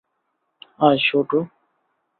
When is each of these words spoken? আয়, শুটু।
আয়, 0.79 0.99
শুটু। 1.01 1.39